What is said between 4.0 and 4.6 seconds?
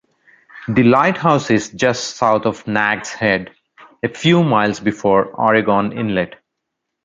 a few